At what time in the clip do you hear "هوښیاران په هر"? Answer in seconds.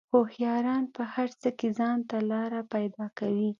0.13-1.29